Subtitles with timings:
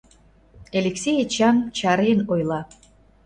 [0.77, 2.61] —Элексей Эчан чарен ойла.